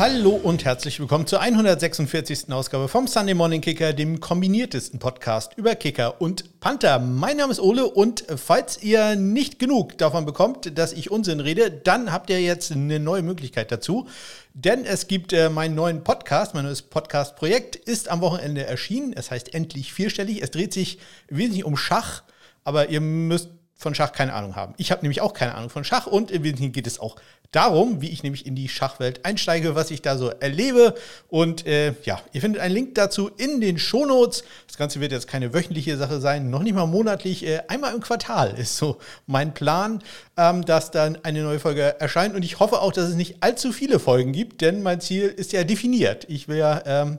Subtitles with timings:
[0.00, 2.50] Hallo und herzlich willkommen zur 146.
[2.50, 6.98] Ausgabe vom Sunday Morning Kicker, dem kombiniertesten Podcast über Kicker und Panther.
[6.98, 11.70] Mein Name ist Ole und falls ihr nicht genug davon bekommt, dass ich Unsinn rede,
[11.70, 14.08] dann habt ihr jetzt eine neue Möglichkeit dazu.
[14.54, 19.12] Denn es gibt äh, meinen neuen Podcast, mein neues Podcast-Projekt ist am Wochenende erschienen.
[19.12, 20.42] Es heißt endlich vierstellig.
[20.42, 22.22] Es dreht sich wesentlich um Schach,
[22.64, 24.74] aber ihr müsst von Schach keine Ahnung haben.
[24.76, 27.16] Ich habe nämlich auch keine Ahnung von Schach und im Wesentlichen geht es auch
[27.50, 30.94] darum, wie ich nämlich in die Schachwelt einsteige, was ich da so erlebe.
[31.28, 34.44] Und äh, ja, ihr findet einen Link dazu in den Shownotes.
[34.66, 37.44] Das Ganze wird jetzt keine wöchentliche Sache sein, noch nicht mal monatlich.
[37.46, 40.02] Äh, einmal im Quartal ist so mein Plan,
[40.36, 42.34] ähm, dass dann eine neue Folge erscheint.
[42.34, 45.52] Und ich hoffe auch, dass es nicht allzu viele Folgen gibt, denn mein Ziel ist
[45.52, 46.26] ja definiert.
[46.28, 46.82] Ich will ja.
[46.84, 47.16] Ähm,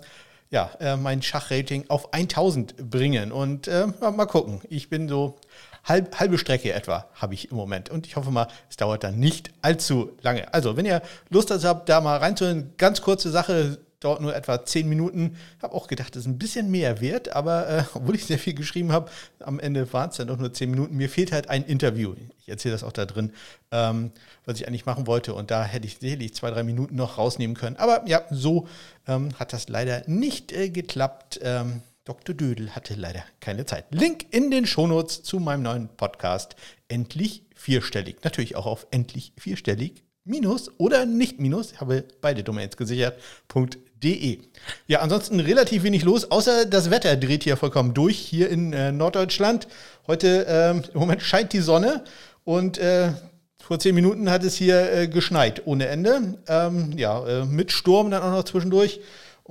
[0.52, 3.32] ja, äh, mein Schachrating auf 1000 bringen.
[3.32, 4.60] Und äh, mal gucken.
[4.68, 5.38] Ich bin so
[5.84, 7.90] halb, halbe Strecke etwa habe ich im Moment.
[7.90, 10.54] Und ich hoffe mal, es dauert dann nicht allzu lange.
[10.54, 14.90] Also, wenn ihr Lust habt, da mal reinzuhören, ganz kurze Sache, dauert nur etwa zehn
[14.90, 15.38] Minuten.
[15.58, 18.40] Ich habe auch gedacht, das ist ein bisschen mehr wert, aber äh, obwohl ich sehr
[18.40, 20.98] viel geschrieben habe, am Ende waren es dann doch nur zehn Minuten.
[20.98, 22.16] Mir fehlt halt ein Interview.
[22.42, 23.32] Ich erzähle das auch da drin,
[23.72, 24.12] ähm,
[24.46, 25.34] was ich eigentlich machen wollte.
[25.34, 27.78] Und da hätte ich sicherlich zwei, drei Minuten noch rausnehmen können.
[27.78, 28.68] Aber ja, so
[29.08, 31.40] ähm, hat das leider nicht äh, geklappt.
[31.44, 32.34] Ähm, Dr.
[32.34, 33.86] Dödel hatte leider keine Zeit.
[33.92, 36.56] Link in den Shownotes zu meinem neuen Podcast
[36.88, 38.24] Endlich vierstellig.
[38.24, 44.40] Natürlich auch auf endlich vierstellig minus oder nicht minus, ich habe beide Domains gesichert.de.
[44.88, 48.92] Ja, ansonsten relativ wenig los, außer das Wetter dreht hier vollkommen durch hier in äh,
[48.92, 49.68] Norddeutschland.
[50.08, 52.04] Heute ähm, im Moment scheint die Sonne
[52.44, 53.12] und äh,
[53.60, 56.40] vor zehn Minuten hat es hier äh, geschneit ohne Ende.
[56.48, 59.02] Ähm, ja, äh, mit Sturm dann auch noch zwischendurch.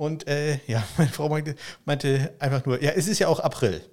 [0.01, 3.83] Und äh, ja, meine Frau meinte, meinte einfach nur, ja, es ist ja auch April.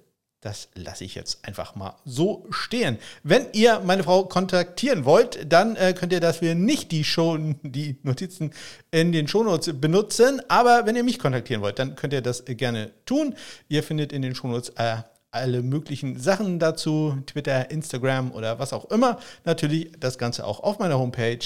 [0.41, 2.97] Das lasse ich jetzt einfach mal so stehen.
[3.21, 7.99] Wenn ihr meine Frau kontaktieren wollt, dann äh, könnt ihr dafür nicht die Show, die
[8.01, 8.53] Notizen
[8.89, 10.41] in den Shownotes benutzen.
[10.47, 13.35] Aber wenn ihr mich kontaktieren wollt, dann könnt ihr das gerne tun.
[13.67, 18.85] Ihr findet in den Shownotes äh, alle möglichen Sachen dazu, Twitter, Instagram oder was auch
[18.85, 19.19] immer.
[19.45, 21.37] Natürlich das Ganze auch auf meiner Homepage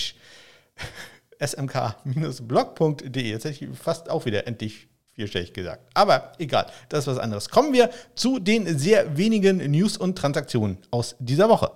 [1.40, 3.24] smk-blog.de.
[3.24, 5.90] Jetzt hätte ich fast auch wieder endlich vierstellig gesagt.
[5.94, 7.50] Aber egal, das ist was anderes.
[7.50, 11.72] Kommen wir zu den sehr wenigen News und Transaktionen aus dieser Woche.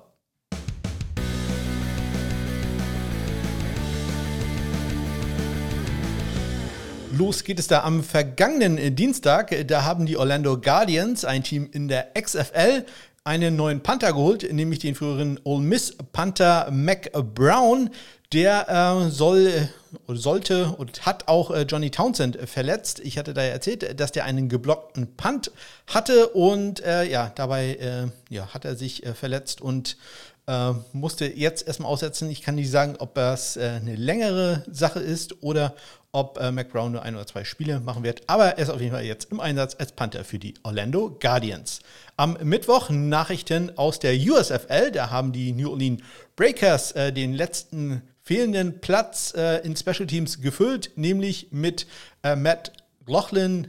[7.18, 9.68] Los geht es da am vergangenen Dienstag.
[9.68, 12.86] Da haben die Orlando Guardians, ein Team in der XFL,
[13.28, 17.92] einen neuen Panther geholt, nämlich den früheren Ole Miss Panther Mac Brown.
[18.34, 19.70] Der äh, soll
[20.06, 23.00] oder sollte und hat auch äh, Johnny Townsend verletzt.
[23.00, 25.52] Ich hatte da ja erzählt, dass der einen geblockten Punt
[25.88, 29.98] hatte und äh, ja, dabei äh, ja, hat er sich äh, verletzt und
[30.48, 32.30] äh, musste jetzt erstmal aussetzen.
[32.30, 35.76] Ich kann nicht sagen, ob das eine längere Sache ist oder
[36.18, 38.24] ob äh, McBrown nur ein oder zwei Spiele machen wird.
[38.28, 41.82] Aber er ist auf jeden Fall jetzt im Einsatz als Panther für die Orlando Guardians.
[42.16, 44.92] Am Mittwoch Nachrichten aus der USFL.
[44.92, 46.02] Da haben die New Orleans
[46.36, 51.86] Breakers äh, den letzten fehlenden Platz äh, in Special Teams gefüllt, nämlich mit
[52.24, 52.72] äh, Matt
[53.06, 53.68] Lochlin,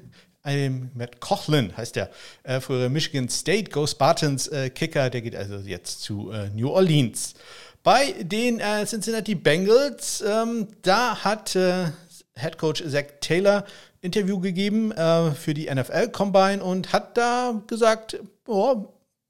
[0.48, 2.10] einem Matt Cochlin heißt der,
[2.42, 6.70] äh, frühere Michigan State Go Spartans äh, Kicker, der geht also jetzt zu äh, New
[6.70, 7.34] Orleans.
[7.82, 11.91] Bei den äh, Cincinnati Bengals, ähm, da hat äh,
[12.34, 13.64] Head Coach Zach Taylor
[14.00, 18.87] Interview gegeben äh, für die NFL Combine und hat da gesagt, oh,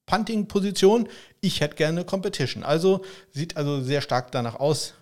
[0.06, 1.08] Punting-Position,
[1.40, 2.62] ich hätte gerne Competition.
[2.62, 4.94] Also sieht also sehr stark danach aus,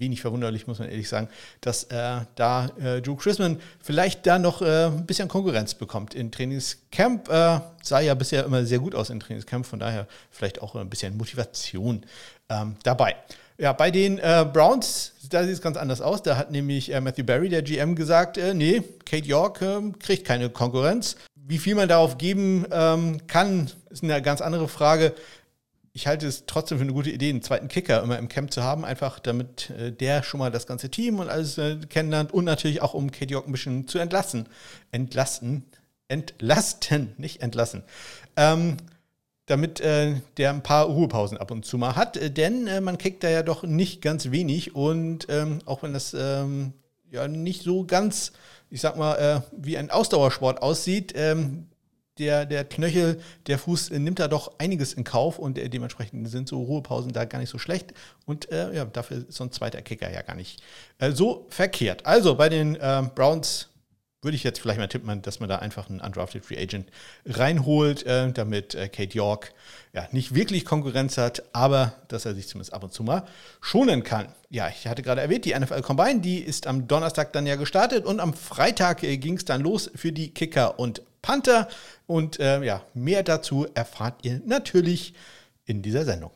[0.00, 1.28] wenig verwunderlich, muss man ehrlich sagen,
[1.60, 6.14] dass äh, da äh, Drew Chrisman vielleicht da noch äh, ein bisschen Konkurrenz bekommt.
[6.14, 10.62] In Trainingscamp äh, sah ja bisher immer sehr gut aus in Trainingscamp, von daher vielleicht
[10.62, 12.04] auch ein bisschen Motivation
[12.48, 13.16] ähm, dabei.
[13.58, 16.22] Ja, bei den äh, Browns, da sieht es ganz anders aus.
[16.22, 19.62] Da hat nämlich äh, Matthew Barry, der GM, gesagt, nee, Kate York
[20.00, 21.16] kriegt keine Konkurrenz.
[21.34, 25.14] Wie viel man darauf geben ähm, kann, ist eine ganz andere Frage.
[25.92, 28.62] Ich halte es trotzdem für eine gute Idee, einen zweiten Kicker immer im Camp zu
[28.62, 32.44] haben, einfach damit äh, der schon mal das ganze Team und alles äh, kennenlernt und
[32.44, 34.48] natürlich auch, um Kate York ein bisschen zu entlassen.
[34.92, 35.64] Entlasten,
[36.06, 37.82] entlasten, nicht entlassen.
[38.36, 38.76] Ähm,
[39.46, 42.16] damit äh, der ein paar Ruhepausen ab und zu mal hat.
[42.16, 45.92] Äh, denn äh, man kickt da ja doch nicht ganz wenig und ähm, auch wenn
[45.92, 46.72] das ähm,
[47.10, 48.30] ja nicht so ganz,
[48.70, 51.66] ich sag mal, äh, wie ein Ausdauersport aussieht, ähm,
[52.20, 56.28] der, der Knöchel, der Fuß äh, nimmt da doch einiges in Kauf und äh, dementsprechend
[56.28, 57.92] sind so Ruhepausen da gar nicht so schlecht.
[58.26, 60.62] Und ja, dafür ist so ein zweiter Kicker ja gar nicht
[61.12, 62.06] so verkehrt.
[62.06, 63.69] Also bei den ähm, Browns
[64.22, 66.90] würde ich jetzt vielleicht mal tippen, dass man da einfach einen undrafted Free Agent
[67.26, 69.54] reinholt, äh, damit äh, Kate York
[69.92, 73.24] ja nicht wirklich Konkurrenz hat, aber dass er sich zumindest ab und zu mal
[73.60, 74.34] schonen kann.
[74.50, 78.04] Ja, ich hatte gerade erwähnt, die NFL Combine, die ist am Donnerstag dann ja gestartet
[78.04, 81.68] und am Freitag äh, ging es dann los für die Kicker und Panther.
[82.06, 85.14] Und äh, ja, mehr dazu erfahrt ihr natürlich
[85.64, 86.32] in dieser Sendung.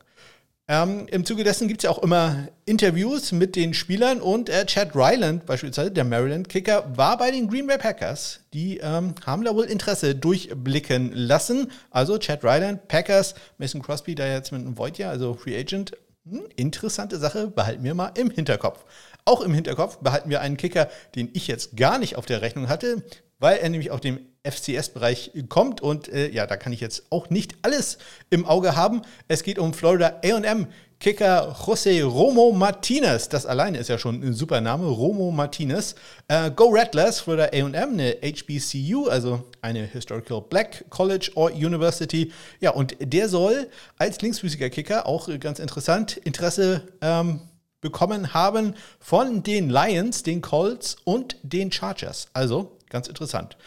[0.66, 4.64] Ähm, Im Zuge dessen gibt es ja auch immer Interviews mit den Spielern und äh,
[4.64, 8.40] Chad Ryland, beispielsweise der Maryland-Kicker, war bei den Green Bay Packers.
[8.54, 11.70] Die ähm, haben da wohl Interesse durchblicken lassen.
[11.90, 15.98] Also Chad Ryland, Packers, Mason Crosby, da jetzt mit einem Void ja, also Free Agent.
[16.26, 18.86] Hm, interessante Sache, behalten wir mal im Hinterkopf.
[19.26, 22.70] Auch im Hinterkopf behalten wir einen Kicker, den ich jetzt gar nicht auf der Rechnung
[22.70, 23.02] hatte,
[23.44, 25.82] weil er nämlich auf dem FCS-Bereich kommt.
[25.82, 27.98] Und äh, ja, da kann ich jetzt auch nicht alles
[28.30, 29.02] im Auge haben.
[29.28, 30.66] Es geht um Florida AM.
[30.98, 33.28] Kicker José Romo Martinez.
[33.28, 34.86] Das alleine ist ja schon ein super Name.
[34.86, 35.94] Romo Martinez.
[36.26, 42.32] Äh, Go Rattlers, Florida AM, eine HBCU, also eine Historical Black College or University.
[42.60, 43.68] Ja, und der soll
[43.98, 47.40] als linksfüßiger Kicker auch ganz interessant Interesse ähm,
[47.82, 52.28] bekommen haben von den Lions, den Colts und den Chargers.
[52.32, 53.58] Also ganz interessant.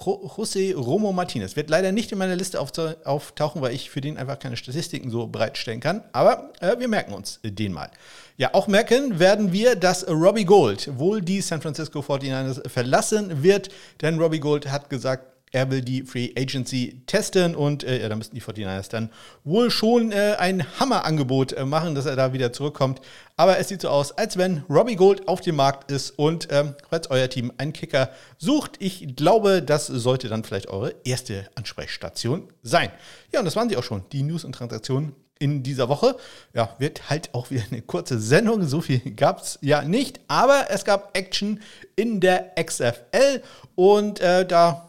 [0.00, 4.38] José Romo Martinez wird leider nicht in meiner Liste auftauchen, weil ich für den einfach
[4.38, 6.02] keine Statistiken so bereitstellen kann.
[6.12, 7.90] Aber äh, wir merken uns den mal.
[8.36, 13.68] Ja, auch merken werden wir, dass Robbie Gold wohl die San Francisco 49ers verlassen wird,
[14.00, 18.16] denn Robbie Gold hat gesagt, er will die Free Agency testen und äh, ja, da
[18.16, 19.10] müssten die 49ers dann
[19.44, 23.00] wohl schon äh, ein Hammerangebot äh, machen, dass er da wieder zurückkommt.
[23.36, 26.74] Aber es sieht so aus, als wenn Robbie Gold auf dem Markt ist und ähm,
[27.10, 32.90] euer Team einen Kicker sucht, ich glaube, das sollte dann vielleicht eure erste Ansprechstation sein.
[33.32, 36.16] Ja, und das waren sie auch schon, die News und Transaktionen in dieser Woche.
[36.54, 38.62] Ja, wird halt auch wieder eine kurze Sendung.
[38.66, 40.20] So viel gab es ja nicht.
[40.28, 41.60] Aber es gab Action
[41.96, 43.42] in der XFL
[43.74, 44.88] und äh, da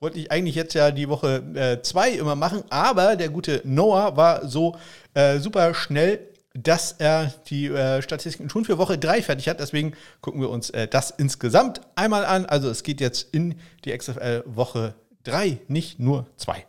[0.00, 4.16] wollte ich eigentlich jetzt ja die Woche 2 äh, immer machen, aber der gute Noah
[4.16, 4.76] war so
[5.14, 6.20] äh, super schnell,
[6.54, 9.60] dass er die äh, Statistiken schon für Woche 3 fertig hat.
[9.60, 12.46] Deswegen gucken wir uns äh, das insgesamt einmal an.
[12.46, 14.94] Also es geht jetzt in die XFL Woche
[15.24, 16.66] 3, nicht nur 2.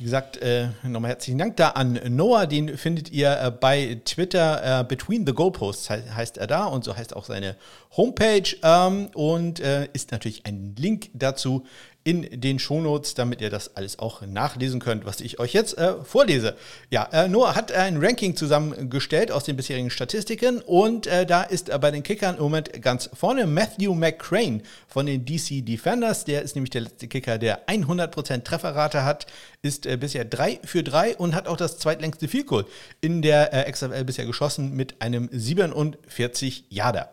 [0.00, 2.46] Wie gesagt, äh, nochmal herzlichen Dank da an Noah.
[2.46, 4.80] Den findet ihr äh, bei Twitter.
[4.80, 7.54] Äh, Between the Goalposts he heißt er da und so heißt auch seine
[7.98, 8.56] Homepage.
[8.62, 11.66] Ähm, und äh, ist natürlich ein Link dazu
[12.02, 15.94] in den Shownotes, damit ihr das alles auch nachlesen könnt, was ich euch jetzt äh,
[16.02, 16.56] vorlese.
[16.88, 21.70] Ja, äh, Noah hat ein Ranking zusammengestellt aus den bisherigen Statistiken und äh, da ist
[21.80, 26.24] bei den Kickern im Moment ganz vorne Matthew McCrane von den DC Defenders.
[26.24, 29.26] Der ist nämlich der letzte Kicker, der 100% Trefferrate hat,
[29.60, 32.66] ist äh, bisher 3 für 3 und hat auch das zweitlängste Field Goal
[33.02, 37.10] in der äh, XFL bisher geschossen mit einem 47 Yarder.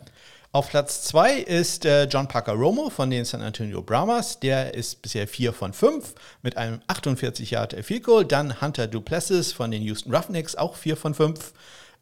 [0.53, 4.39] Auf Platz 2 ist äh, John Parker Romo von den San Antonio Brahmas.
[4.39, 8.25] Der ist bisher 4 von 5 mit einem 48 Yard Field Goal.
[8.25, 11.53] Dann Hunter Duplessis von den Houston Roughnecks, auch 4 von 5.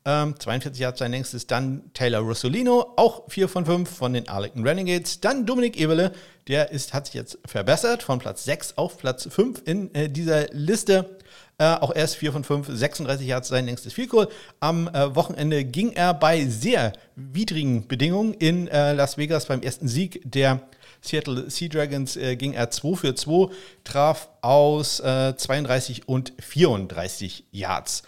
[0.07, 1.47] Ähm, 42 Yards sein längstes.
[1.47, 5.19] Dann Taylor Rossolino, auch 4 von 5 von den Arlington Renegades.
[5.19, 6.12] Dann Dominik Eberle,
[6.48, 10.45] der ist, hat sich jetzt verbessert von Platz 6 auf Platz 5 in äh, dieser
[10.51, 11.18] Liste.
[11.57, 14.28] Äh, auch erst 4 von 5, 36 Yards sein längstes Field Goal.
[14.60, 19.88] Am äh, Wochenende ging er bei sehr widrigen Bedingungen in äh, Las Vegas beim ersten
[19.88, 20.60] Sieg der
[21.00, 23.54] Seattle Sea Dragons äh, ging er 2 für 2,
[23.86, 28.03] traf aus 32 äh, und 34 Yards.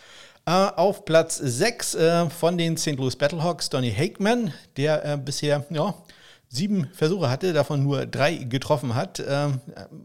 [0.46, 1.98] Auf Platz 6
[2.40, 2.96] von den St.
[2.96, 5.94] Louis Battlehawks Donny Hakeman, der bisher ja,
[6.58, 9.24] sieben Versuche hatte, davon nur drei getroffen hat.
[9.26, 9.62] Ähm,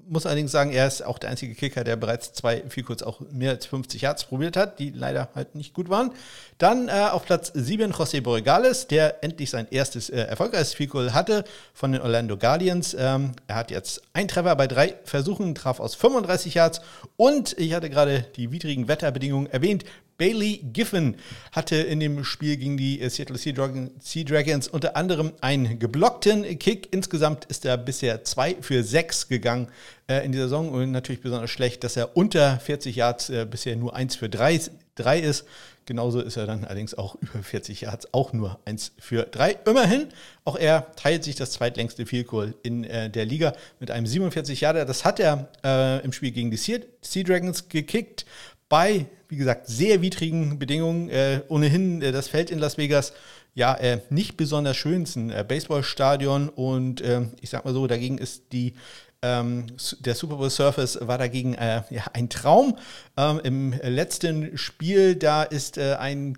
[0.08, 3.20] muss allerdings sagen, er ist auch der einzige Kicker, der bereits zwei, viel kurz auch
[3.32, 6.12] mehr als 50 Yards probiert hat, die leider halt nicht gut waren.
[6.58, 11.44] Dann äh, auf Platz 7 José Borregales, der endlich sein erstes äh, erfolgreiches Field hatte
[11.74, 12.94] von den Orlando Guardians.
[12.98, 16.80] Ähm, er hat jetzt ein Treffer bei drei Versuchen, traf aus 35 Yards
[17.16, 19.84] und ich hatte gerade die widrigen Wetterbedingungen erwähnt.
[20.22, 21.16] Bailey Giffen
[21.50, 26.44] hatte in dem Spiel gegen die Seattle Sea, Dragon, sea Dragons unter anderem einen geblockten
[26.60, 26.86] Kick.
[26.92, 29.66] Insgesamt ist er bisher 2 für 6 gegangen
[30.06, 33.74] äh, in dieser Saison und natürlich besonders schlecht, dass er unter 40 Yards äh, bisher
[33.74, 34.60] nur 1 für 3,
[34.94, 35.44] 3 ist.
[35.86, 39.56] Genauso ist er dann allerdings auch über 40 Yards, auch nur 1 für 3.
[39.66, 40.06] Immerhin,
[40.44, 42.28] auch er teilt sich das zweitlängste Field
[42.62, 44.84] in äh, der Liga mit einem 47 Yarder.
[44.84, 48.24] Das hat er äh, im Spiel gegen die Sea, sea Dragons gekickt
[48.68, 51.08] bei, wie gesagt, sehr widrigen Bedingungen.
[51.08, 53.14] Äh, ohnehin äh, das Feld in Las Vegas,
[53.54, 55.04] ja, äh, nicht besonders schön.
[55.04, 58.74] Es ist ein äh, Baseballstadion und äh, ich sag mal so, dagegen ist die
[59.22, 59.68] ähm,
[60.00, 62.76] der Super Bowl Surface war dagegen äh, ja, ein Traum.
[63.16, 66.36] Ähm, Im letzten Spiel, da ist ein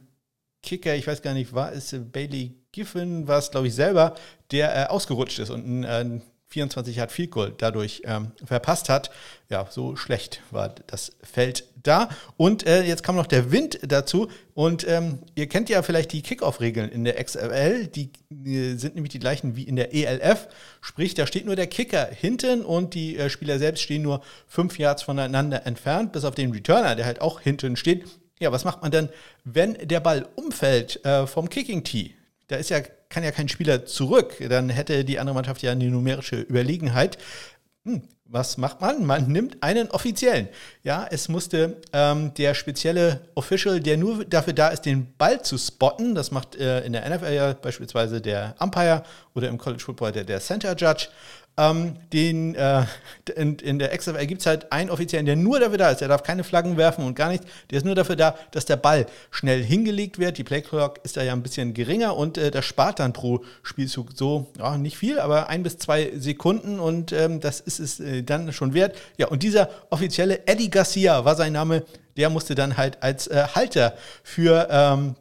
[0.62, 4.14] Kicker, ich weiß gar nicht, war es Bailey Giffen, war es glaube ich selber,
[4.52, 6.22] der äh, ausgerutscht ist und ein
[6.54, 9.10] 24 Yard Field Goal dadurch ähm, verpasst hat.
[9.50, 12.08] Ja, so schlecht war das Feld da.
[12.36, 14.28] Und äh, jetzt kam noch der Wind dazu.
[14.54, 17.88] Und ähm, ihr kennt ja vielleicht die Kickoff-Regeln in der XFL.
[17.88, 18.10] Die
[18.46, 20.46] äh, sind nämlich die gleichen wie in der ELF.
[20.80, 24.78] Sprich, da steht nur der Kicker hinten und die äh, Spieler selbst stehen nur fünf
[24.78, 28.04] Yards voneinander entfernt, bis auf den Returner, der halt auch hinten steht.
[28.38, 29.08] Ja, was macht man denn,
[29.42, 32.14] wenn der Ball umfällt äh, vom Kicking Tee?
[32.46, 32.80] Da ist ja,
[33.14, 34.34] kann ja kein Spieler zurück.
[34.48, 37.16] Dann hätte die andere Mannschaft ja eine numerische Überlegenheit.
[37.84, 39.06] Hm, was macht man?
[39.06, 40.48] Man nimmt einen offiziellen.
[40.82, 45.56] Ja, es musste ähm, der spezielle Official, der nur dafür da ist, den Ball zu
[45.58, 49.04] spotten, das macht äh, in der NFL ja beispielsweise der Umpire
[49.34, 51.06] oder im College Football der, der Center Judge.
[51.56, 52.82] Ähm, den, äh,
[53.36, 56.00] in, in, der XFL gibt es halt einen Offiziellen, der nur dafür da ist.
[56.00, 57.46] Der darf keine Flaggen werfen und gar nichts.
[57.70, 60.36] Der ist nur dafür da, dass der Ball schnell hingelegt wird.
[60.36, 64.10] Die Playclock ist da ja ein bisschen geringer und äh, das spart dann pro Spielzug
[64.16, 68.24] so, ja, nicht viel, aber ein bis zwei Sekunden und ähm, das ist es äh,
[68.24, 68.96] dann schon wert.
[69.16, 71.84] Ja, und dieser offizielle Eddie Garcia war sein Name.
[72.16, 73.94] Der musste dann halt als äh, Halter
[74.24, 75.14] für ähm,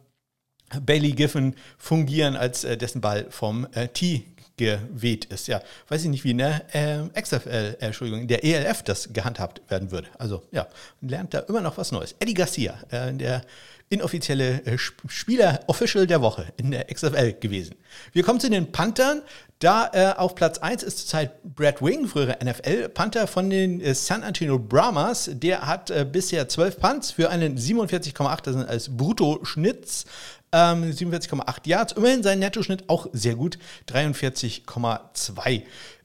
[0.80, 4.24] Bailey Giffen fungieren, als äh, dessen Ball vom äh, Tee
[4.56, 5.48] geweht ist.
[5.48, 9.62] Ja, weiß ich nicht, wie in der äh, XFL, äh, Entschuldigung, der ELF das gehandhabt
[9.68, 10.08] werden würde.
[10.18, 10.66] Also ja,
[11.00, 12.14] lernt da immer noch was Neues.
[12.20, 13.42] Eddie Garcia, äh, der
[13.88, 17.74] inoffizielle äh, Spieler, Official der Woche in der XFL gewesen.
[18.12, 19.22] Wir kommen zu den Panthern.
[19.60, 24.22] Da äh, auf Platz 1 ist zurzeit Brad Wing, frühere NFL-Panther von den äh, San
[24.22, 25.30] Antonio Brahmas.
[25.32, 30.06] Der hat äh, bisher 12 Punts für einen 47,8, das sind als Bruttoschnitts.
[30.54, 31.92] Ähm, 47,8 Yards.
[31.94, 33.58] Immerhin sein Nettoschnitt auch sehr gut.
[33.88, 35.62] 43,2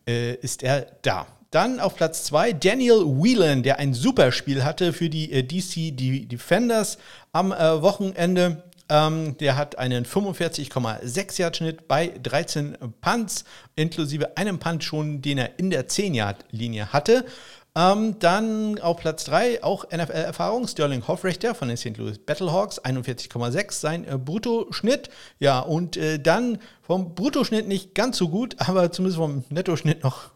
[0.07, 1.27] äh, ist er da.
[1.51, 5.95] Dann auf Platz 2 Daniel Whelan, der ein super Spiel hatte für die äh, DC
[6.27, 6.97] Defenders
[7.31, 8.63] am äh, Wochenende.
[8.89, 15.37] Ähm, der hat einen 45,6 Yard Schnitt bei 13 Punts, inklusive einem Punt schon, den
[15.37, 17.23] er in der 10 Yard Linie hatte.
[17.79, 21.95] Ähm, dann auf Platz 3 auch NFL-Erfahrung, Sterling Hoffrechter von den St.
[21.97, 25.09] Louis Battlehawks, 41,6 sein äh, Bruttoschnitt.
[25.39, 30.31] Ja, und äh, dann vom Bruttoschnitt nicht ganz so gut, aber zumindest vom Nettoschnitt noch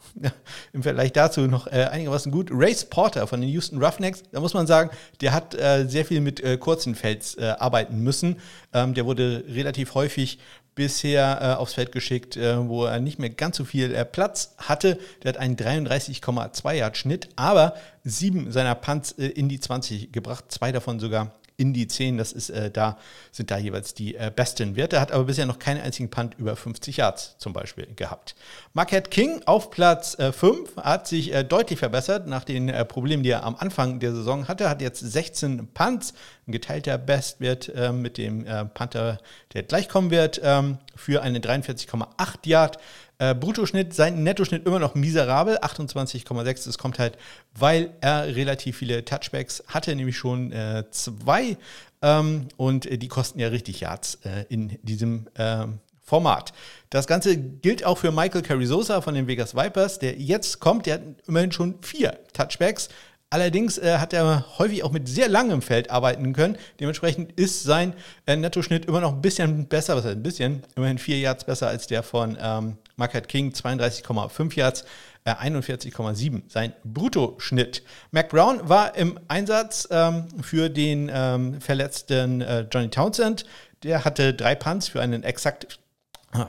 [0.71, 2.49] im Vergleich dazu noch äh, einigermaßen gut.
[2.49, 6.21] Race Porter von den Houston Roughnecks, da muss man sagen, der hat äh, sehr viel
[6.21, 8.39] mit äh, kurzen Felds äh, arbeiten müssen.
[8.71, 10.39] Ähm, der wurde relativ häufig
[10.75, 14.55] bisher äh, aufs Feld geschickt, äh, wo er nicht mehr ganz so viel äh, Platz
[14.57, 14.99] hatte.
[15.23, 20.45] Der hat einen 33,2 Yard Schnitt, aber sieben seiner Punts äh, in die 20 gebracht,
[20.49, 22.17] zwei davon sogar in die 10.
[22.17, 22.97] Das ist äh, da,
[23.31, 24.99] sind da jeweils die äh, besten Werte.
[24.99, 28.35] Hat aber bisher noch keinen einzigen Punt über 50 Yards zum Beispiel gehabt.
[28.73, 33.43] Marquette King auf Platz äh, 5 hat sich deutlich verbessert nach den Problemen, die er
[33.43, 34.69] am Anfang der Saison hatte.
[34.69, 36.13] Hat jetzt 16 Punts,
[36.47, 39.19] ein geteilter Bestwert äh, mit dem Panther,
[39.53, 42.05] der gleich kommen wird, ähm, für eine 43,8
[42.45, 42.79] Yard.
[43.19, 46.65] Äh, Bruttoschnitt, sein Nettoschnitt immer noch miserabel, 28,6.
[46.65, 47.17] Das kommt halt,
[47.57, 51.57] weil er relativ viele Touchbacks hatte, nämlich schon äh, zwei.
[52.01, 56.51] Ähm, und äh, die kosten ja richtig Yards äh, in diesem ähm, Format.
[56.89, 60.85] Das Ganze gilt auch für Michael Carrizosa von den Vegas Vipers, der jetzt kommt.
[60.85, 62.89] Der hat immerhin schon vier Touchbacks.
[63.33, 66.55] Allerdings äh, hat er häufig auch mit sehr langem Feld arbeiten können.
[66.79, 67.93] Dementsprechend ist sein
[68.27, 71.67] äh, Nettoschnitt immer noch ein bisschen besser, was heißt ein bisschen, immerhin vier Yards besser
[71.67, 74.85] als der von ähm, Marquette King, 32,5 Yards.
[75.25, 77.81] 41,7 äh, sein Bruttoschnitt.
[78.11, 83.45] Mac Brown war im Einsatz ähm, für den ähm, verletzten äh, Johnny Townsend.
[83.81, 85.79] Der hatte drei Punts für einen exakt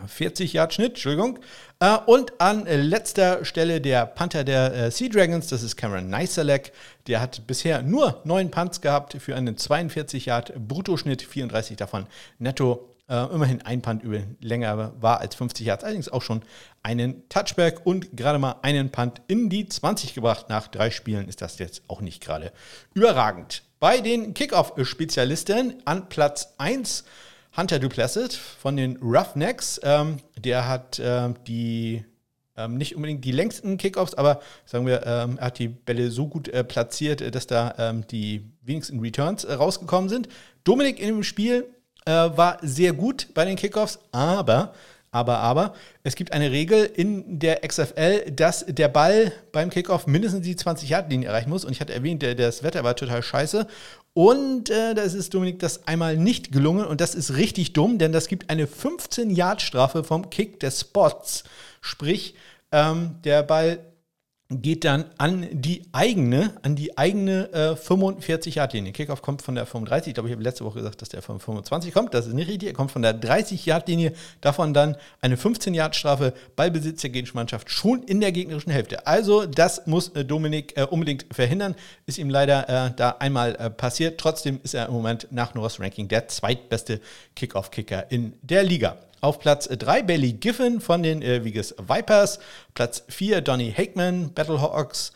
[0.07, 1.39] 40 Yard Schnitt, Entschuldigung.
[1.81, 6.73] Äh, und an letzter Stelle der Panther der äh, Sea Dragons, das ist Cameron Neiselek.
[7.07, 12.07] Der hat bisher nur neun Punts gehabt für einen 42 Yard Bruttoschnitt, 34 davon
[12.39, 12.91] netto.
[13.07, 16.41] Äh, immerhin ein Punt über länger war als 50 Yards, allerdings auch schon
[16.83, 20.49] einen Touchback und gerade mal einen Punt in die 20 gebracht.
[20.49, 22.51] Nach drei Spielen ist das jetzt auch nicht gerade
[22.95, 23.63] überragend.
[23.79, 27.05] Bei den Kickoff-Spezialisten an Platz 1
[27.57, 29.81] Hunter Duplessis von den Roughnecks.
[29.85, 32.05] Ähm, der hat ähm, die
[32.57, 36.27] ähm, nicht unbedingt die längsten Kickoffs, aber sagen wir, ähm, er hat die Bälle so
[36.27, 40.29] gut äh, platziert, äh, dass da ähm, die wenigsten Returns äh, rausgekommen sind.
[40.65, 41.67] Dominik in dem Spiel
[42.07, 44.75] äh, war sehr gut bei den Kickoffs, aber
[45.15, 50.45] aber, aber, es gibt eine Regel in der XFL, dass der Ball beim Kickoff mindestens
[50.45, 51.65] die 20-Yard-Linie erreichen muss.
[51.65, 53.69] Und ich hatte erwähnt, das Wetter war total scheiße.
[54.13, 58.11] Und äh, da ist Dominik das einmal nicht gelungen und das ist richtig dumm, denn
[58.11, 61.45] das gibt eine 15-Yard-Strafe vom Kick des Spots.
[61.81, 62.35] Sprich,
[62.73, 63.79] ähm, der Ball
[64.51, 68.93] geht dann an die eigene, an die eigene äh, 45 Yard Linie.
[68.93, 70.09] Kickoff kommt von der 35.
[70.09, 72.13] Ich glaube, ich habe letzte Woche gesagt, dass der von 25 kommt.
[72.13, 72.69] Das ist nicht richtig.
[72.69, 74.13] Er kommt von der 30 Yard Linie.
[74.43, 78.71] Davon dann eine 15 Yard Strafe bei Besitz der gegnerischen Mannschaft schon in der gegnerischen
[78.71, 79.07] Hälfte.
[79.07, 81.75] Also das muss äh, Dominik äh, unbedingt verhindern.
[82.05, 84.21] Ist ihm leider äh, da einmal äh, passiert.
[84.21, 87.01] Trotzdem ist er im Moment nach Norris Ranking der zweitbeste
[87.35, 88.99] Kickoff-Kicker in der Liga.
[89.21, 92.39] Auf Platz 3 Bailey Giffen von den äh, Vegas Vipers.
[92.75, 95.13] Platz 4 Donny Hakeman, Battlehawks.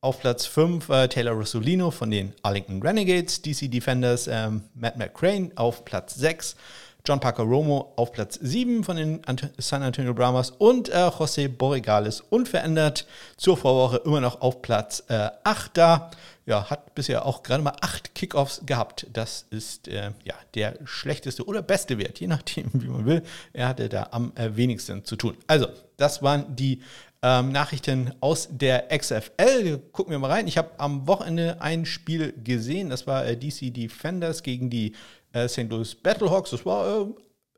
[0.00, 5.52] Auf Platz 5 äh, Taylor Rossolino von den Arlington Renegades, DC Defenders, ähm, Matt McCrane
[5.54, 6.56] auf Platz 6.
[7.04, 9.22] John Parker Romo auf Platz 7 von den
[9.58, 13.06] San Antonio Brahmas und äh, José Borregales unverändert
[13.36, 16.10] zur Vorwoche immer noch auf Platz äh, 8 da
[16.46, 19.06] ja, hat bisher auch gerade mal acht Kickoffs gehabt.
[19.12, 23.22] Das ist äh, ja der schlechteste oder beste Wert, je nachdem, wie man will.
[23.52, 25.36] Er hatte da am äh, wenigsten zu tun.
[25.46, 26.82] Also, das waren die
[27.22, 29.78] ähm, Nachrichten aus der XFL.
[29.92, 30.48] Gucken wir mal rein.
[30.48, 32.90] Ich habe am Wochenende ein Spiel gesehen.
[32.90, 34.94] Das war äh, DC Defenders gegen die
[35.32, 35.70] äh, St.
[35.70, 36.50] Louis Battlehawks.
[36.50, 37.06] Das war äh,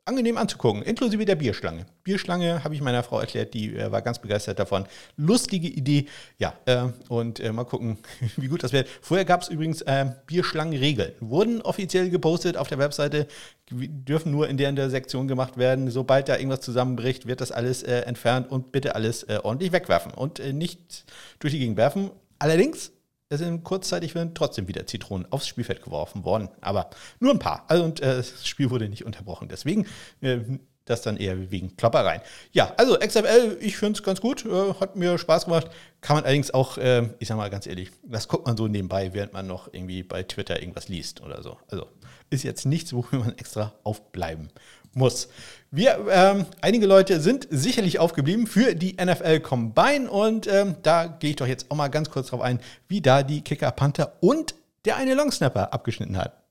[0.05, 1.87] angenehm anzugucken, inklusive der Bierschlange.
[2.03, 4.85] Bierschlange habe ich meiner Frau erklärt, die äh, war ganz begeistert davon.
[5.17, 6.05] Lustige Idee,
[6.37, 7.97] ja, äh, und äh, mal gucken,
[8.37, 8.87] wie gut das wird.
[9.01, 13.27] Vorher gab es übrigens äh, Bierschlangenregeln, wurden offiziell gepostet auf der Webseite,
[13.71, 15.89] dürfen nur in der, in der Sektion gemacht werden.
[15.89, 20.13] Sobald da irgendwas zusammenbricht, wird das alles äh, entfernt und bitte alles äh, ordentlich wegwerfen
[20.13, 21.05] und nicht
[21.39, 22.11] durch die Gegend werfen.
[22.37, 22.91] Allerdings
[23.29, 26.89] es sind kurzzeitig trotzdem wieder Zitronen aufs Spielfeld geworfen worden, aber
[27.19, 27.65] nur ein paar.
[27.67, 29.47] Also und äh, das Spiel wurde nicht unterbrochen.
[29.49, 29.87] Deswegen
[30.21, 30.39] äh,
[30.85, 32.21] das dann eher wegen Kloppereien.
[32.51, 35.69] Ja, also XFL, ich finde es ganz gut, äh, hat mir Spaß gemacht.
[35.99, 39.13] Kann man allerdings auch, äh, ich sag mal ganz ehrlich, das guckt man so nebenbei,
[39.13, 41.57] während man noch irgendwie bei Twitter irgendwas liest oder so.
[41.69, 41.87] Also
[42.29, 44.51] ist jetzt nichts, wofür man extra aufbleiben
[44.95, 45.29] muss.
[45.71, 51.31] Wir, ähm, einige Leute sind sicherlich aufgeblieben für die NFL Combine und ähm, da gehe
[51.31, 54.55] ich doch jetzt auch mal ganz kurz drauf ein, wie da die Kicker Panther und
[54.85, 56.44] der eine Longsnapper abgeschnitten hat.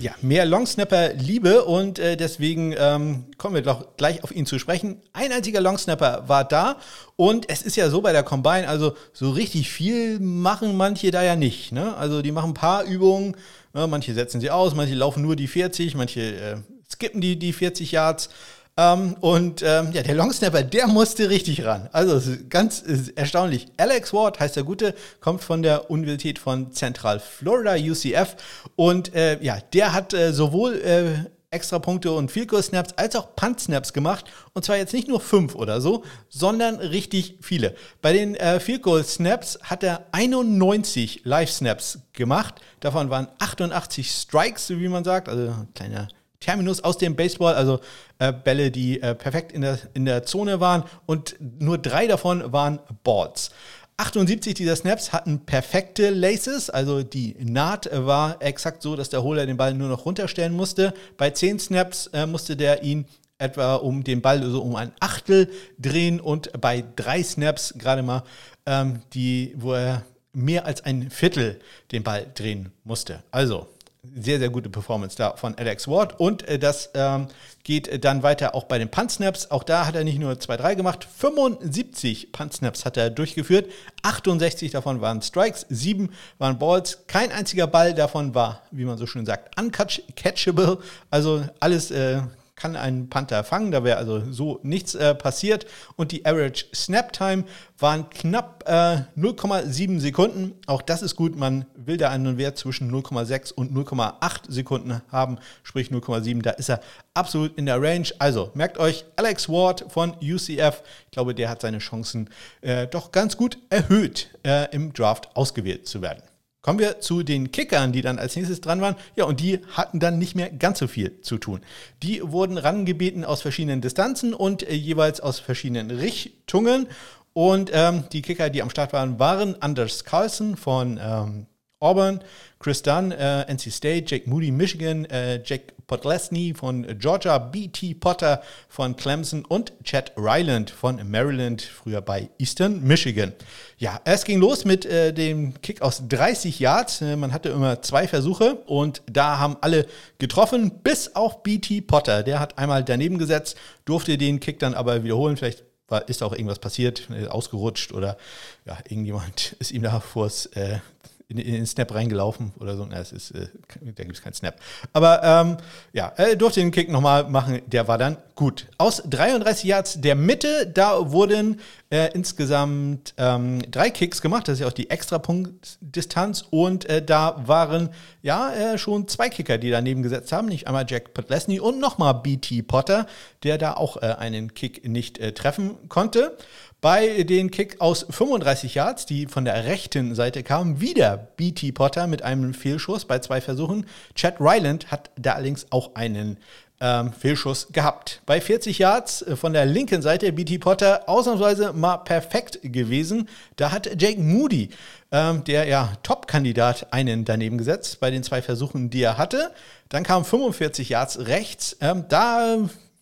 [0.00, 4.58] Ja, mehr Longsnapper liebe und äh, deswegen ähm, kommen wir doch gleich auf ihn zu
[4.58, 5.02] sprechen.
[5.12, 6.76] Ein einziger Longsnapper war da
[7.16, 11.22] und es ist ja so bei der Combine, also so richtig viel machen manche da
[11.22, 11.72] ja nicht.
[11.72, 11.96] Ne?
[11.96, 13.36] Also die machen ein paar Übungen,
[13.74, 13.86] ne?
[13.86, 16.56] manche setzen sie aus, manche laufen nur die 40, manche äh,
[16.90, 18.30] skippen die, die 40 Yards.
[18.78, 21.88] Ähm, und ähm, ja, der Longsnapper, der musste richtig ran.
[21.92, 22.84] Also ganz
[23.16, 23.66] erstaunlich.
[23.76, 28.36] Alex Ward heißt der Gute, kommt von der Universität von Central Florida, UCF.
[28.76, 33.16] Und äh, ja, der hat äh, sowohl äh, extra Punkte und Field Goal Snaps als
[33.16, 34.26] auch Punt Snaps gemacht.
[34.52, 37.74] Und zwar jetzt nicht nur fünf oder so, sondern richtig viele.
[38.00, 42.54] Bei den äh, Field Goal Snaps hat er 91 Live Snaps gemacht.
[42.78, 46.06] Davon waren 88 Strikes, wie man sagt, also kleiner
[46.40, 47.80] Terminus aus dem Baseball, also
[48.18, 52.52] äh, Bälle, die äh, perfekt in der, in der Zone waren und nur drei davon
[52.52, 53.50] waren Balls.
[53.96, 59.44] 78 dieser Snaps hatten perfekte Laces, also die Naht war exakt so, dass der Holer
[59.44, 60.94] den Ball nur noch runterstellen musste.
[61.16, 63.06] Bei 10 Snaps äh, musste der ihn
[63.38, 68.22] etwa um den Ball so um ein Achtel drehen und bei drei Snaps gerade mal
[68.66, 71.58] ähm, die, wo er mehr als ein Viertel
[71.90, 73.22] den Ball drehen musste.
[73.30, 73.66] Also
[74.02, 76.18] sehr, sehr gute Performance da von Alex Ward.
[76.18, 77.26] Und äh, das ähm,
[77.64, 79.50] geht dann weiter auch bei den Punt-Snaps.
[79.50, 83.70] Auch da hat er nicht nur 2-3 gemacht, 75 Punt-Snaps hat er durchgeführt.
[84.02, 87.04] 68 davon waren Strikes, 7 waren Balls.
[87.06, 90.78] Kein einziger Ball davon war, wie man so schön sagt, uncatchable.
[91.10, 92.22] Also alles äh,
[92.58, 93.70] kann einen Panther fangen.
[93.70, 95.66] Da wäre also so nichts äh, passiert.
[95.96, 97.44] Und die Average Snap Time
[97.78, 100.54] waren knapp äh, 0,7 Sekunden.
[100.66, 101.36] Auch das ist gut.
[101.36, 106.42] Man will da einen Wert zwischen 0,6 und 0,8 Sekunden haben, sprich 0,7.
[106.42, 106.80] Da ist er
[107.14, 108.08] absolut in der Range.
[108.18, 112.28] Also merkt euch, Alex Ward von UCF, ich glaube, der hat seine Chancen
[112.60, 116.22] äh, doch ganz gut erhöht, äh, im Draft ausgewählt zu werden.
[116.60, 118.96] Kommen wir zu den Kickern, die dann als nächstes dran waren.
[119.14, 121.60] Ja, und die hatten dann nicht mehr ganz so viel zu tun.
[122.02, 126.88] Die wurden rangebeten aus verschiedenen Distanzen und äh, jeweils aus verschiedenen Richtungen.
[127.32, 131.46] Und ähm, die Kicker, die am Start waren, waren Anders Carlson von ähm,
[131.78, 132.20] Auburn,
[132.58, 137.94] Chris Dunn, äh, NC State, Jake Moody, Michigan, äh, Jake Podlesny von Georgia, B.T.
[137.94, 143.32] Potter von Clemson und Chad Ryland von Maryland, früher bei Eastern Michigan.
[143.78, 147.00] Ja, es ging los mit äh, dem Kick aus 30 Yards.
[147.00, 149.86] Äh, man hatte immer zwei Versuche und da haben alle
[150.18, 151.80] getroffen, bis auf B.T.
[151.80, 152.22] Potter.
[152.22, 155.38] Der hat einmal daneben gesetzt, durfte den Kick dann aber wiederholen.
[155.38, 158.18] Vielleicht war, ist auch irgendwas passiert, ausgerutscht oder
[158.66, 160.80] ja, irgendjemand ist ihm da vors äh,
[161.28, 162.86] in, in, den Snap reingelaufen oder so.
[162.86, 163.48] Na, es ist, äh,
[163.82, 164.58] da gibt es keinen Snap.
[164.92, 165.56] Aber ähm,
[165.92, 168.66] ja, er durfte den Kick nochmal machen, der war dann gut.
[168.78, 171.60] Aus 33 Yards der Mitte, da wurden
[171.90, 177.42] äh, insgesamt ähm, drei Kicks gemacht, das ist ja auch die Extrapunktdistanz und äh, da
[177.46, 177.90] waren
[178.22, 182.14] ja äh, schon zwei Kicker, die daneben gesetzt haben, nicht einmal Jack Podlesny und nochmal
[182.14, 183.06] BT Potter,
[183.42, 186.36] der da auch äh, einen Kick nicht äh, treffen konnte.
[186.80, 192.06] Bei den Kick aus 35 Yards, die von der rechten Seite kamen, wieder BT Potter
[192.06, 193.84] mit einem Fehlschuss bei zwei Versuchen.
[194.14, 196.38] Chad Ryland hat da allerdings auch einen
[196.80, 198.22] ähm, Fehlschuss gehabt.
[198.26, 203.28] Bei 40 Yards äh, von der linken Seite BT Potter ausnahmsweise mal perfekt gewesen.
[203.56, 204.68] Da hat Jake Moody,
[205.10, 209.50] ähm, der ja Top-Kandidat, einen daneben gesetzt bei den zwei Versuchen, die er hatte.
[209.88, 211.76] Dann kam 45 Yards rechts.
[211.80, 212.58] Ähm, da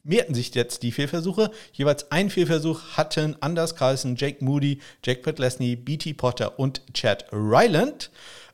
[0.06, 1.50] mehrten sich jetzt die Fehlversuche.
[1.72, 8.10] Jeweils ein Fehlversuch hatten Anders Carlson, Jake Moody, Jake Petlesny, BT Potter und Chad Ryland.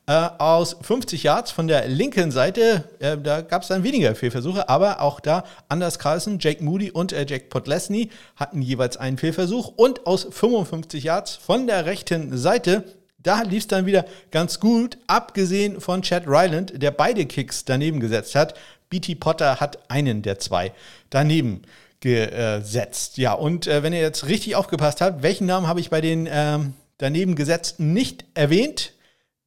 [0.06, 4.68] Äh, aus 50 Yards von der linken Seite, äh, da gab es dann weniger Fehlversuche,
[4.68, 9.68] aber auch da Anders Carlson, Jake Moody und äh, Jake Podlesny hatten jeweils einen Fehlversuch.
[9.76, 12.84] Und aus 55 Yards von der rechten Seite
[13.22, 18.00] da lief es dann wieder ganz gut, abgesehen von Chad Ryland, der beide Kicks daneben
[18.00, 18.54] gesetzt hat.
[18.92, 20.72] BT Potter hat einen der zwei
[21.08, 21.62] daneben
[22.00, 23.16] gesetzt.
[23.16, 26.28] Ja, und äh, wenn ihr jetzt richtig aufgepasst habt, welchen Namen habe ich bei den
[26.30, 28.92] ähm, daneben gesetzten nicht erwähnt?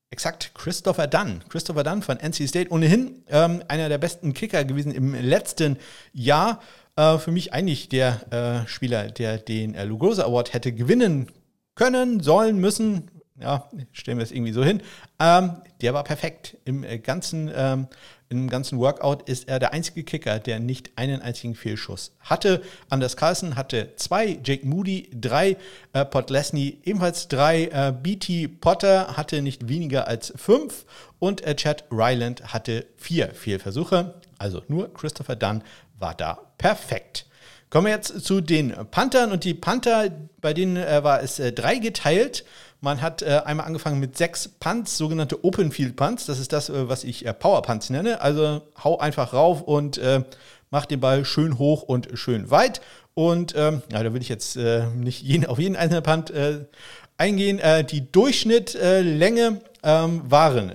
[0.10, 1.44] Exakt, Christopher Dunn.
[1.50, 5.78] Christopher Dunn von NC State, ohnehin ähm, einer der besten Kicker gewesen im letzten
[6.12, 6.62] Jahr.
[6.96, 11.28] Äh, für mich eigentlich der äh, Spieler, der den äh, Lugosa Award hätte gewinnen
[11.76, 14.82] können, sollen, müssen, ja, stellen wir es irgendwie so hin,
[15.20, 16.58] ähm, der war perfekt.
[16.64, 17.88] Im äh, ganzen, ähm,
[18.30, 22.62] Im ganzen Workout ist er der einzige Kicker, der nicht einen einzigen Fehlschuss hatte.
[22.90, 25.58] Anders Carlson hatte zwei, Jake Moody drei,
[25.94, 30.86] äh, Pot ebenfalls drei, äh, BT Potter hatte nicht weniger als fünf
[31.20, 34.16] und äh, Chad Ryland hatte vier Fehlversuche.
[34.40, 35.64] Also nur Christopher Dunn
[36.00, 37.28] war da perfekt.
[37.70, 40.10] Kommen wir jetzt zu den Panthern und die Panther,
[40.40, 42.46] bei denen äh, war es äh, drei geteilt.
[42.86, 46.28] Man hat äh, einmal angefangen mit sechs Punts, sogenannte Open Field Punts.
[46.28, 48.22] Das ist das, äh, was ich äh, Power Punts nenne.
[48.22, 50.22] Also hau einfach rauf und äh,
[50.70, 52.82] mach den Ball schön hoch und schön weit.
[53.16, 56.66] Und ähm, ja, da will ich jetzt äh, nicht jeden, auf jeden einzelnen Punt äh,
[57.18, 57.60] eingehen.
[57.90, 60.72] die Durchschnittlänge ähm, waren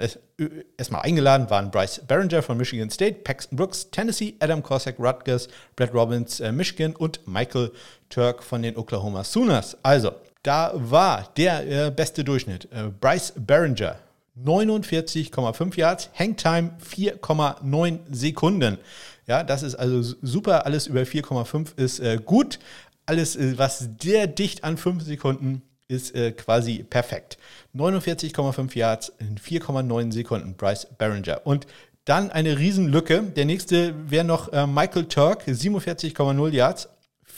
[0.79, 5.93] erstmal eingeladen waren Bryce Barringer von Michigan State, Paxton Brooks, Tennessee, Adam Cossack, Rutgers, Brad
[5.95, 7.71] Robbins, Michigan und Michael
[8.09, 9.77] Turk von den Oklahoma Sooners.
[9.83, 12.69] Also da war der äh, beste Durchschnitt.
[12.73, 13.97] Äh, Bryce Barringer
[14.45, 18.79] 49,5 Yards, Hangtime 4,9 Sekunden.
[19.27, 20.67] Ja, das ist also super.
[20.67, 22.59] Alles über 4,5 ist äh, gut.
[23.07, 27.37] Alles, äh, was sehr dicht an 5 Sekunden ist äh, quasi perfekt.
[27.77, 31.41] 49,5 Yards in 4,9 Sekunden, Bryce Barringer.
[31.45, 31.67] Und
[32.05, 33.23] dann eine Riesenlücke.
[33.23, 36.89] Der nächste wäre noch äh, Michael Turk, 47,0 Yards,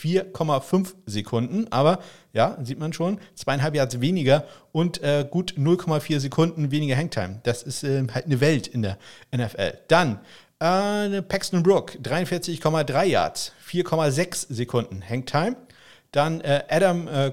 [0.00, 1.66] 4,5 Sekunden.
[1.70, 1.98] Aber
[2.32, 7.40] ja, sieht man schon, zweieinhalb Yards weniger und äh, gut 0,4 Sekunden weniger Hangtime.
[7.42, 8.98] Das ist äh, halt eine Welt in der
[9.34, 9.78] NFL.
[9.88, 10.20] Dann
[10.58, 15.56] äh, Paxton Brook, 43,3 Yards, 4,6 Sekunden Hangtime.
[16.10, 17.32] Dann äh, Adam äh,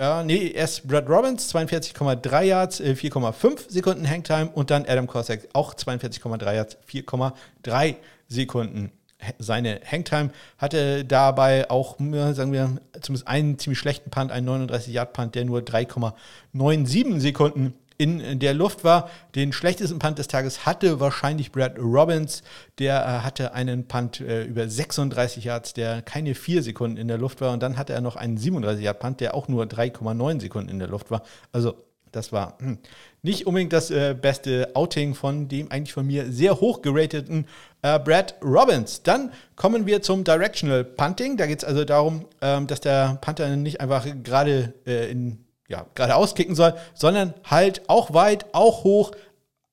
[0.00, 5.46] ja, nee, erst Brad Robbins, 42,3 Yards, 4,5 äh, Sekunden Hangtime und dann Adam Cossack,
[5.52, 8.92] auch 42,3 Yards, 4,3 Sekunden
[9.38, 15.44] seine Hangtime, hatte dabei auch, sagen wir, zumindest einen ziemlich schlechten Punt, einen 39-Yard-Punt, der
[15.44, 19.10] nur 3,97 Sekunden in der Luft war.
[19.34, 22.42] Den schlechtesten Punt des Tages hatte wahrscheinlich Brad Robbins.
[22.78, 27.18] Der äh, hatte einen Punt äh, über 36 Yards, der keine 4 Sekunden in der
[27.18, 27.52] Luft war.
[27.52, 31.10] Und dann hatte er noch einen 37-Yard-Punt, der auch nur 3,9 Sekunden in der Luft
[31.10, 31.22] war.
[31.52, 31.74] Also
[32.12, 32.78] das war hm,
[33.22, 37.46] nicht unbedingt das äh, beste Outing von dem eigentlich von mir sehr hoch gerateten
[37.82, 39.02] äh, Brad Robbins.
[39.02, 41.36] Dann kommen wir zum Directional Punting.
[41.36, 45.86] Da geht es also darum, ähm, dass der Panther nicht einfach gerade äh, in ja,
[45.94, 49.12] geradeaus kicken soll, sondern halt auch weit, auch hoch,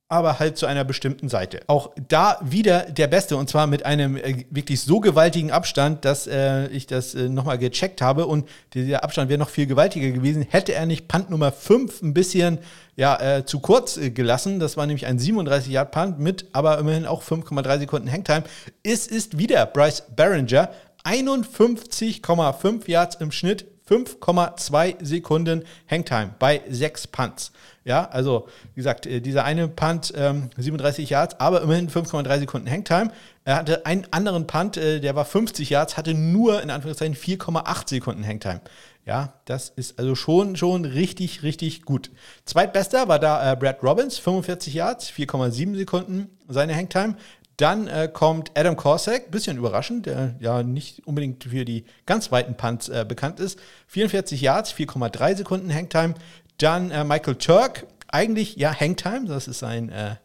[0.09, 1.59] aber halt zu einer bestimmten Seite.
[1.67, 6.27] Auch da wieder der Beste und zwar mit einem äh, wirklich so gewaltigen Abstand, dass
[6.27, 10.45] äh, ich das äh, nochmal gecheckt habe und dieser Abstand wäre noch viel gewaltiger gewesen,
[10.49, 12.59] hätte er nicht Punt Nummer 5 ein bisschen
[12.95, 14.59] ja, äh, zu kurz äh, gelassen.
[14.59, 18.43] Das war nämlich ein 37 Yard Punt mit aber immerhin auch 5,3 Sekunden Hangtime.
[18.83, 20.69] Es ist wieder Bryce Barringer,
[21.03, 27.51] 51,5 Yards im Schnitt 5,2 Sekunden Hangtime bei sechs Punts.
[27.85, 32.69] Ja, also wie gesagt, äh, dieser eine Punt ähm, 37 Yards, aber immerhin 5,3 Sekunden
[32.69, 33.11] Hangtime.
[33.45, 37.89] Er hatte einen anderen Punt, äh, der war 50 Yards, hatte nur in Anführungszeichen 4,8
[37.89, 38.59] Sekunden Hangtime.
[39.05, 42.11] Ja, das ist also schon, schon richtig, richtig gut.
[42.43, 47.15] Zweitbester war da äh, Brad Robbins, 45 Yards, 4,7 Sekunden seine Hangtime.
[47.57, 52.55] Dann äh, kommt Adam Korsak, bisschen überraschend, der ja nicht unbedingt für die ganz weiten
[52.55, 53.59] Punts äh, bekannt ist.
[53.87, 56.13] 44 Yards, 4,3 Sekunden Hangtime.
[56.59, 60.17] Dann äh, Michael Turk, eigentlich ja Hangtime, das ist sein, äh,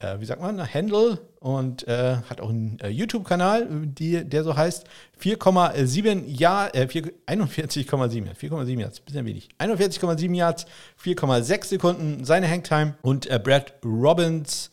[0.00, 4.84] äh, wie sagt man, Handle und äh, hat auch einen YouTube-Kanal, der so heißt.
[5.22, 9.50] 4,7 Yards, 41,7 4,7 Yards, bisschen wenig.
[9.60, 10.66] 41,7 Yards,
[11.00, 12.96] 4,6 Sekunden seine Hangtime.
[13.02, 14.71] Und Brad Robbins,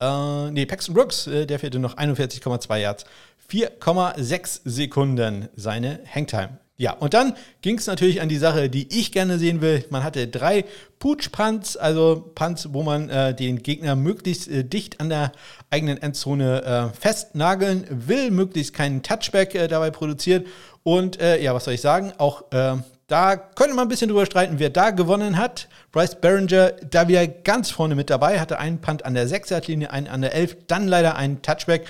[0.00, 3.04] äh, nee, Paxton Brooks, äh, der fehlte noch 41,2 Yards.
[3.50, 6.58] 4,6 Sekunden seine Hangtime.
[6.78, 9.84] Ja, und dann ging es natürlich an die Sache, die ich gerne sehen will.
[9.88, 10.66] Man hatte drei
[10.98, 15.32] Pooch-Punts, also Punts, wo man äh, den Gegner möglichst äh, dicht an der
[15.70, 20.46] eigenen Endzone äh, festnageln will, möglichst keinen Touchback äh, dabei produziert.
[20.82, 22.12] Und äh, ja, was soll ich sagen?
[22.18, 25.68] Auch äh, da könnte man ein bisschen drüber streiten, wer da gewonnen hat.
[25.92, 30.08] Bryce Barringer da wieder ganz vorne mit dabei, hatte einen Punt an der 6-Yard-Linie, einen
[30.08, 31.86] an der 11, dann leider einen Touchback,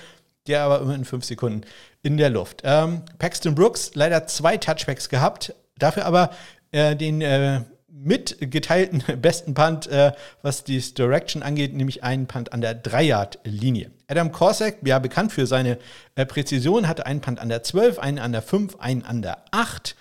[0.47, 1.63] der aber immer in 5 Sekunden
[2.03, 2.63] in der Luft.
[2.65, 6.31] Ähm, Paxton Brooks leider zwei Touchbacks gehabt, dafür aber
[6.71, 12.61] äh, den äh, mitgeteilten besten Punt, äh, was die Direction angeht, nämlich einen Punt an
[12.61, 13.91] der 3-Yard-Linie.
[14.07, 15.79] Adam Korsak, ja bekannt für seine
[16.15, 19.39] äh, Präzision, hatte einen Punt an der 12, einen an der 5, einen an der
[19.51, 19.97] 8.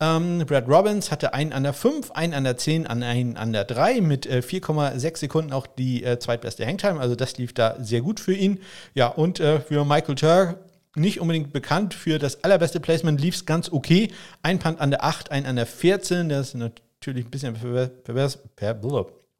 [0.00, 3.64] Ähm, Brad Robbins hatte einen an der 5, einen an der 10, einen an der
[3.64, 6.98] 3 mit äh, 4,6 Sekunden auch die äh, zweitbeste Hangtime.
[6.98, 8.60] Also das lief da sehr gut für ihn.
[8.94, 10.58] Ja, und äh, für Michael Turr
[10.96, 14.10] nicht unbedingt bekannt für das allerbeste Placement, lief es ganz okay.
[14.42, 16.28] Ein Punt an der 8, ein an der 14.
[16.30, 17.56] Das ist natürlich ein bisschen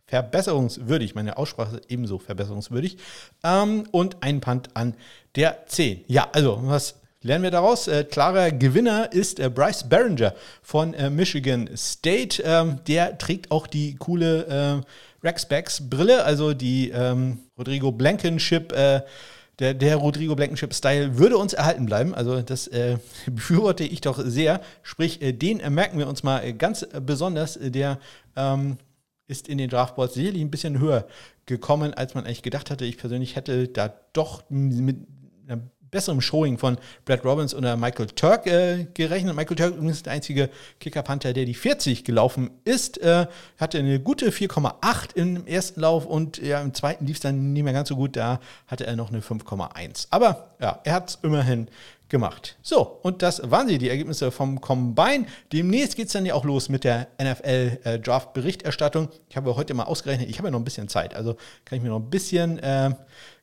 [0.06, 1.14] verbesserungswürdig.
[1.14, 2.98] Meine Aussprache ist ebenso verbesserungswürdig.
[3.42, 4.94] Ähm, und ein Punt an
[5.34, 6.04] der 10.
[6.06, 7.88] Ja, also was lernen wir daraus.
[7.88, 12.42] Äh, klarer Gewinner ist äh, Bryce Barringer von äh, Michigan State.
[12.44, 18.72] Ähm, der trägt auch die coole äh, Rexbacks Brille, also die ähm, Rodrigo Blankenship.
[18.72, 19.02] Äh,
[19.58, 22.14] der, der, Rodrigo Blankenship-Style würde uns erhalten bleiben.
[22.14, 22.96] Also das äh,
[23.30, 24.62] befürworte ich doch sehr.
[24.82, 27.58] Sprich, äh, den merken wir uns mal ganz besonders.
[27.60, 27.98] Der
[28.36, 28.78] ähm,
[29.28, 31.06] ist in den Draftboards sicherlich ein bisschen höher
[31.44, 32.86] gekommen, als man eigentlich gedacht hatte.
[32.86, 34.96] Ich persönlich hätte da doch mit
[35.46, 39.34] einer besserem Showing von Brad Robbins oder Michael Turk äh, gerechnet.
[39.34, 42.98] Michael Turk übrigens der einzige Kicker-Panther, der die 40 gelaufen ist.
[42.98, 43.26] Äh,
[43.58, 47.62] hatte eine gute 4,8 im ersten Lauf und ja, im zweiten lief es dann nicht
[47.62, 48.16] mehr ganz so gut.
[48.16, 50.06] Da hatte er noch eine 5,1.
[50.10, 51.68] Aber ja, er hat es immerhin
[52.10, 52.58] gemacht.
[52.60, 55.26] So, und das waren sie, die Ergebnisse vom Combine.
[55.52, 59.08] Demnächst geht es dann ja auch los mit der NFL-Draft-Berichterstattung.
[59.08, 61.78] Äh, ich habe heute mal ausgerechnet, ich habe ja noch ein bisschen Zeit, also kann
[61.78, 62.90] ich mir noch ein bisschen äh,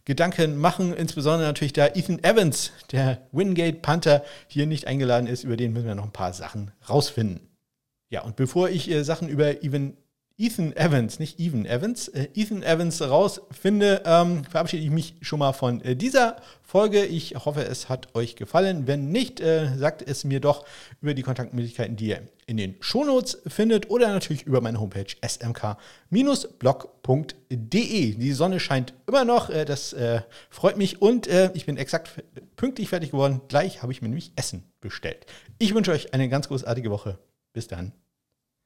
[0.06, 5.44] Gedanken machen, insbesondere natürlich da Ethan Evans, der Wingate Panther, hier nicht eingeladen ist.
[5.44, 7.50] Über den müssen wir noch ein paar Sachen rausfinden.
[8.10, 9.98] Ja, und bevor ich äh, Sachen über Even,
[10.40, 15.52] Ethan Evans, nicht Even Evans, äh, Ethan Evans rausfinde, ähm, verabschiede ich mich schon mal
[15.52, 17.04] von äh, dieser Folge.
[17.06, 18.86] Ich hoffe, es hat euch gefallen.
[18.86, 20.64] Wenn nicht, äh, sagt es mir doch
[21.02, 25.78] über die Kontaktmöglichkeiten, die ihr in den Shownotes findet oder natürlich über meine Homepage smk-blog.de.
[28.14, 30.22] Die Sonne scheint immer noch, äh, das äh,
[30.52, 32.24] freut mich und äh, ich bin exakt
[32.56, 33.42] pünktlich fertig geworden.
[33.48, 35.26] Gleich habe ich mir nämlich Essen bestellt.
[35.58, 37.18] Ich wünsche euch eine ganz großartige Woche.
[37.54, 37.92] Bis dann.